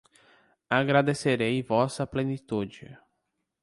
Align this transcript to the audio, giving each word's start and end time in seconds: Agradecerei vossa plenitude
Agradecerei 0.67 1.61
vossa 1.61 2.07
plenitude 2.07 2.97